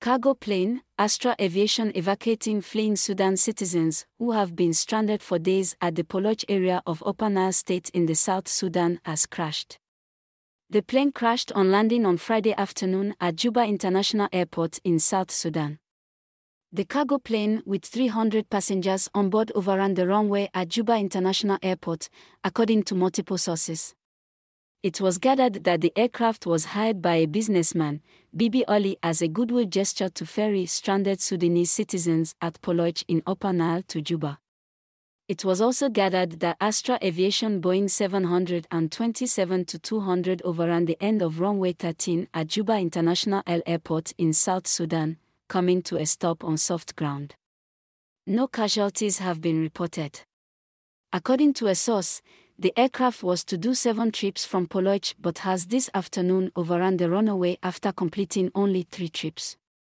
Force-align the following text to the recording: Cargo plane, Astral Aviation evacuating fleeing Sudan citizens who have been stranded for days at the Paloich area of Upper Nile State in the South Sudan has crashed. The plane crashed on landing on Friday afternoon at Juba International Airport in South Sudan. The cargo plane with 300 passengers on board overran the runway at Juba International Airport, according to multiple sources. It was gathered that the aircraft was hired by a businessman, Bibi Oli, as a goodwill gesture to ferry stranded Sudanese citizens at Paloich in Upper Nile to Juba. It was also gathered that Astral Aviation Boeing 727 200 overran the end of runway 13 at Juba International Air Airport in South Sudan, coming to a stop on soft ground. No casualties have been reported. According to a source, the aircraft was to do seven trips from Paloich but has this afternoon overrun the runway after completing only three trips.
Cargo 0.00 0.32
plane, 0.32 0.80
Astral 0.98 1.34
Aviation 1.38 1.92
evacuating 1.94 2.62
fleeing 2.62 2.96
Sudan 2.96 3.36
citizens 3.36 4.06
who 4.18 4.30
have 4.30 4.56
been 4.56 4.72
stranded 4.72 5.20
for 5.20 5.38
days 5.38 5.76
at 5.82 5.94
the 5.94 6.04
Paloich 6.04 6.42
area 6.48 6.82
of 6.86 7.02
Upper 7.04 7.28
Nile 7.28 7.52
State 7.52 7.90
in 7.90 8.06
the 8.06 8.14
South 8.14 8.48
Sudan 8.48 8.98
has 9.04 9.26
crashed. 9.26 9.78
The 10.70 10.80
plane 10.80 11.12
crashed 11.12 11.52
on 11.52 11.70
landing 11.70 12.06
on 12.06 12.16
Friday 12.16 12.54
afternoon 12.54 13.14
at 13.20 13.36
Juba 13.36 13.64
International 13.64 14.26
Airport 14.32 14.78
in 14.84 14.98
South 14.98 15.30
Sudan. 15.30 15.78
The 16.72 16.86
cargo 16.86 17.18
plane 17.18 17.62
with 17.66 17.84
300 17.84 18.48
passengers 18.48 19.10
on 19.14 19.28
board 19.28 19.52
overran 19.54 19.94
the 19.94 20.06
runway 20.06 20.48
at 20.54 20.68
Juba 20.68 20.96
International 20.96 21.58
Airport, 21.62 22.08
according 22.42 22.84
to 22.84 22.94
multiple 22.94 23.36
sources. 23.36 23.94
It 24.82 24.98
was 24.98 25.18
gathered 25.18 25.64
that 25.64 25.82
the 25.82 25.92
aircraft 25.94 26.46
was 26.46 26.64
hired 26.66 27.02
by 27.02 27.16
a 27.16 27.26
businessman, 27.26 28.00
Bibi 28.34 28.64
Oli, 28.66 28.96
as 29.02 29.20
a 29.20 29.28
goodwill 29.28 29.66
gesture 29.66 30.08
to 30.08 30.24
ferry 30.24 30.64
stranded 30.64 31.20
Sudanese 31.20 31.70
citizens 31.70 32.34
at 32.40 32.62
Paloich 32.62 33.04
in 33.06 33.22
Upper 33.26 33.52
Nile 33.52 33.82
to 33.88 34.00
Juba. 34.00 34.38
It 35.28 35.44
was 35.44 35.60
also 35.60 35.90
gathered 35.90 36.40
that 36.40 36.56
Astral 36.62 36.96
Aviation 37.04 37.60
Boeing 37.60 37.90
727 37.90 39.64
200 39.66 40.42
overran 40.46 40.86
the 40.86 40.96
end 40.98 41.20
of 41.20 41.40
runway 41.40 41.74
13 41.74 42.28
at 42.32 42.46
Juba 42.46 42.78
International 42.78 43.42
Air 43.46 43.60
Airport 43.66 44.12
in 44.16 44.32
South 44.32 44.66
Sudan, 44.66 45.18
coming 45.46 45.82
to 45.82 45.98
a 45.98 46.06
stop 46.06 46.42
on 46.42 46.56
soft 46.56 46.96
ground. 46.96 47.34
No 48.26 48.48
casualties 48.48 49.18
have 49.18 49.42
been 49.42 49.60
reported. 49.60 50.22
According 51.12 51.54
to 51.54 51.66
a 51.66 51.74
source, 51.74 52.22
the 52.60 52.78
aircraft 52.78 53.22
was 53.22 53.42
to 53.42 53.56
do 53.56 53.72
seven 53.72 54.12
trips 54.12 54.44
from 54.44 54.66
Paloich 54.66 55.14
but 55.18 55.38
has 55.38 55.68
this 55.68 55.88
afternoon 55.94 56.52
overrun 56.54 56.98
the 56.98 57.08
runway 57.08 57.56
after 57.62 57.90
completing 57.90 58.50
only 58.54 58.82
three 58.82 59.08
trips. 59.08 59.56